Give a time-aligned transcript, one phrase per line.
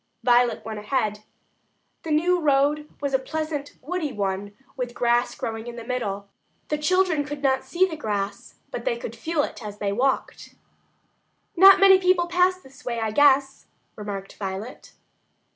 [0.23, 1.19] Violet went ahead.
[2.01, 6.27] The new road was a pleasant woody one, with grass growing in the middle.
[6.69, 10.55] The children could not see the grass, but they could feel it as they walked.
[11.55, 14.93] "Not many people pass this way, I guess," remarked Violet.